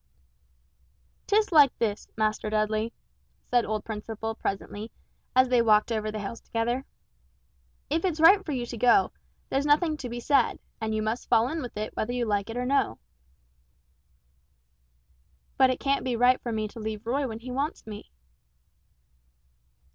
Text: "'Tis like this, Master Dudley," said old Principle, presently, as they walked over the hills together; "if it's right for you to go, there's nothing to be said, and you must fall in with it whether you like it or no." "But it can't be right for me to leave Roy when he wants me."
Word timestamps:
"'Tis 1.27 1.51
like 1.51 1.77
this, 1.77 2.07
Master 2.17 2.49
Dudley," 2.49 2.91
said 3.45 3.65
old 3.65 3.85
Principle, 3.85 4.33
presently, 4.33 4.89
as 5.35 5.47
they 5.49 5.61
walked 5.61 5.91
over 5.91 6.09
the 6.11 6.17
hills 6.17 6.41
together; 6.41 6.87
"if 7.87 8.03
it's 8.03 8.19
right 8.19 8.43
for 8.43 8.51
you 8.51 8.65
to 8.65 8.77
go, 8.77 9.11
there's 9.49 9.63
nothing 9.63 9.97
to 9.97 10.09
be 10.09 10.19
said, 10.19 10.57
and 10.81 10.95
you 10.95 11.03
must 11.03 11.29
fall 11.29 11.47
in 11.49 11.61
with 11.61 11.77
it 11.77 11.95
whether 11.95 12.13
you 12.13 12.25
like 12.25 12.49
it 12.49 12.57
or 12.57 12.65
no." 12.65 12.97
"But 15.55 15.69
it 15.69 15.79
can't 15.79 16.03
be 16.03 16.15
right 16.15 16.41
for 16.41 16.51
me 16.51 16.67
to 16.69 16.79
leave 16.79 17.05
Roy 17.05 17.27
when 17.27 17.37
he 17.37 17.51
wants 17.51 17.85
me." 17.85 18.09